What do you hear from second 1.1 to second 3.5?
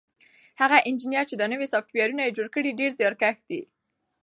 چې دا نوی سافټویر یې جوړ کړی ډېر زیارکښ